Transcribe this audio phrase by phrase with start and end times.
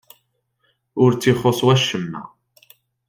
[1.03, 2.23] Ur tt-ixuṣṣ wacemma?